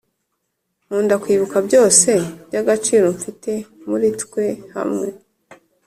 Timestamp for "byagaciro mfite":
2.47-3.51